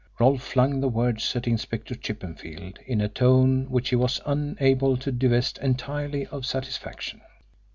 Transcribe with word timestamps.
Rolfe 0.19 0.41
flung 0.41 0.79
the 0.81 0.89
words 0.89 1.35
at 1.35 1.45
Inspector 1.45 1.93
Chippenfield 1.93 2.79
in 2.87 3.01
a 3.01 3.07
tone 3.07 3.69
which 3.69 3.89
he 3.89 3.95
was 3.95 4.19
unable 4.25 4.97
to 4.97 5.11
divest 5.11 5.59
entirely 5.59 6.25
of 6.25 6.43
satisfaction. 6.43 7.21